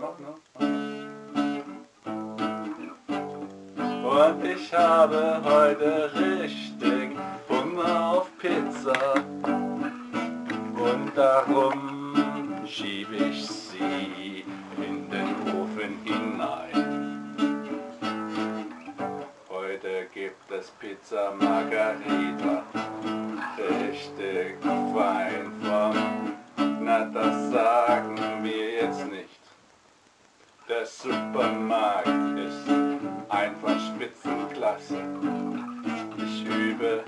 [0.00, 0.16] noch.
[4.06, 7.10] Und ich habe heute richtig
[7.48, 9.14] Hunger auf Pizza.
[10.78, 12.14] Und darum
[12.66, 14.44] schieb ich sie
[14.76, 16.86] in den Ofen hinein.
[19.48, 22.62] Heute gibt es Pizza Margarita,
[23.58, 25.85] richtig fein vom,
[31.36, 32.66] Supermarkt ist
[33.28, 34.96] einfach Spitzenklasse.
[36.16, 37.04] Ich übe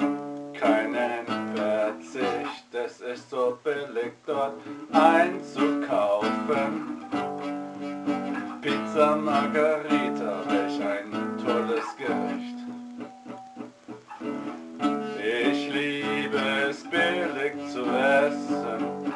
[0.52, 1.24] keinen
[1.56, 4.60] Verzicht, es ist so billig dort
[4.92, 6.98] einzukaufen.
[8.60, 11.10] Pizza Margarita, welch ein
[11.42, 12.58] tolles Gericht.
[15.24, 19.10] Ich liebe es billig zu essen,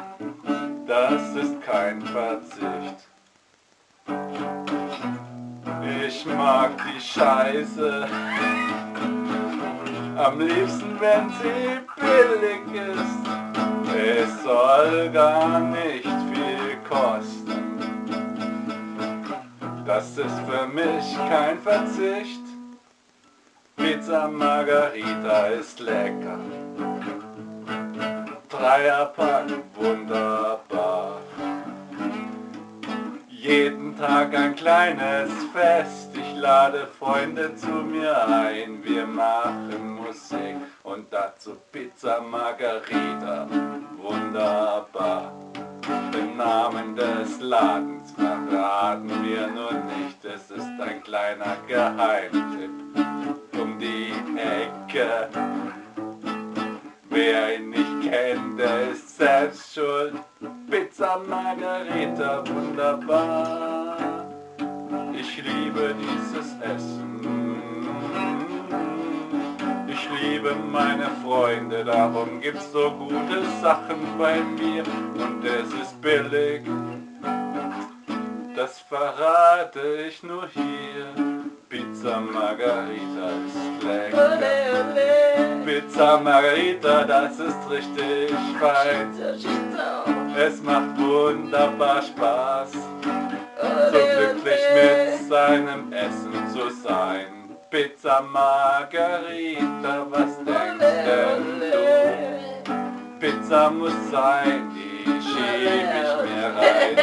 [0.87, 3.12] das ist kein Verzicht.
[6.25, 8.07] Ich mag die Scheiße
[10.15, 12.61] am liebsten, wenn sie billig
[12.95, 13.27] ist.
[13.93, 17.75] Es soll gar nicht viel kosten.
[19.85, 22.43] Das ist für mich kein Verzicht.
[23.75, 26.39] Pizza Margarita ist lecker.
[28.47, 30.82] Dreierpack wunderbar.
[33.43, 36.11] Jeden Tag ein kleines Fest.
[36.15, 38.81] Ich lade Freunde zu mir ein.
[38.85, 43.45] Wir machen Musik und dazu Pizza Margarita.
[43.97, 45.33] Wunderbar.
[46.13, 50.23] Den Namen des Ladens verraten wir nun nicht.
[50.23, 52.71] Es ist ein kleiner Geheimtipp
[53.61, 55.27] um die Ecke.
[57.13, 60.15] Wer ihn nicht kennt, der ist selbst schuld.
[60.67, 63.97] Pizza Margarita, wunderbar.
[65.13, 67.21] Ich liebe dieses Essen.
[69.87, 76.63] Ich liebe meine Freunde, darum gibt's so gute Sachen bei mir und es ist billig.
[78.55, 81.05] Das verrate ich nur hier.
[81.69, 85.42] Pizza Margarita ist lecker.
[85.73, 89.11] Pizza Margarita, das ist richtig fein.
[90.37, 97.55] Es macht wunderbar Spaß, so glücklich mit seinem Essen zu sein.
[97.71, 103.19] Pizza Margarita, was denkst denn du?
[103.19, 106.97] Pizza muss sein, die schieb ich mir rein.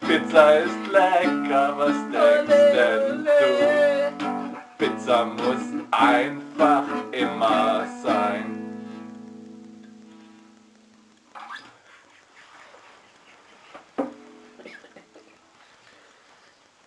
[0.00, 4.54] Pizza ist lecker, was denkst denn du?
[4.76, 6.84] Pizza muss einfach
[7.34, 8.13] Mama.